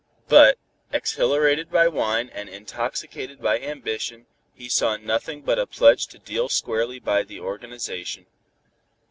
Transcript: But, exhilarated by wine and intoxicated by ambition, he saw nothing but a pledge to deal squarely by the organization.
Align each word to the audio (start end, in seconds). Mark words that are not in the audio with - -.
But, 0.27 0.57
exhilarated 0.91 1.69
by 1.69 1.87
wine 1.87 2.27
and 2.29 2.49
intoxicated 2.49 3.39
by 3.39 3.59
ambition, 3.59 4.25
he 4.51 4.67
saw 4.67 4.97
nothing 4.97 5.43
but 5.43 5.59
a 5.59 5.67
pledge 5.67 6.07
to 6.07 6.17
deal 6.17 6.49
squarely 6.49 6.97
by 6.99 7.21
the 7.21 7.39
organization. 7.39 8.25